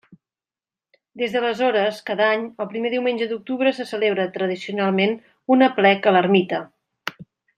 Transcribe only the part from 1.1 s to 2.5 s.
Des d'aleshores, cada any,